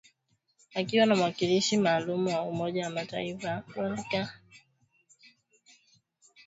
[0.75, 4.31] Akiwa na mwakilishi maalum wa Umoja wa Mataifa, Volker Perthes